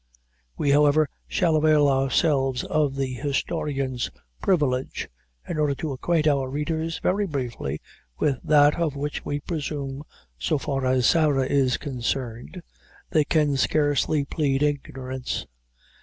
We, 0.57 0.71
however, 0.71 1.07
shall 1.27 1.55
avail 1.57 1.87
ourselves 1.87 2.63
of 2.63 2.95
the 2.95 3.13
historian's 3.13 4.09
privilege, 4.41 5.07
in 5.47 5.59
order 5.59 5.75
to 5.75 5.91
acquaint 5.91 6.27
our 6.27 6.49
readers, 6.49 6.97
very 7.03 7.27
briefly, 7.27 7.79
with 8.17 8.39
that, 8.43 8.79
of 8.79 8.95
which 8.95 9.23
we 9.23 9.41
presume, 9.41 10.01
so 10.39 10.57
far 10.57 10.87
as 10.87 11.05
Sarah 11.05 11.45
is 11.45 11.77
concerned, 11.77 12.63
they 13.11 13.25
can 13.25 13.57
scarcely 13.57 14.25
plead 14.25 14.63
ignorance. 14.63 15.45